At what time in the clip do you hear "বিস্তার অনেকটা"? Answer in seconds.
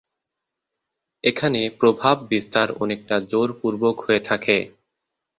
2.31-3.15